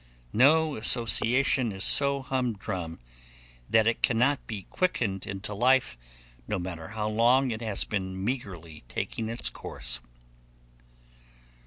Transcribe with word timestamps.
No 0.33 0.77
association 0.77 1.71
is 1.71 1.83
so 1.83 2.23
humdrum 2.23 2.97
that 3.69 3.85
it 3.85 4.01
cannot 4.01 4.47
be 4.47 4.63
quickened 4.71 5.27
into 5.27 5.53
life, 5.53 5.95
no 6.47 6.57
matter 6.57 6.87
how 6.87 7.07
long 7.07 7.51
it 7.51 7.61
has 7.61 7.83
been 7.83 8.17
meagerly 8.25 8.83
taking 8.87 9.29
its 9.29 9.51
course. 9.51 9.99